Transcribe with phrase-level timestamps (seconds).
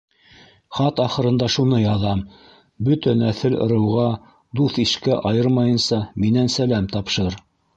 [0.77, 2.23] Хат ахырында шуны яҙам:
[2.87, 4.07] бөтә нәҫел-ырыуға,
[4.61, 7.43] дуҫ-ишкә айырмайынса минән сәләм тапшыр.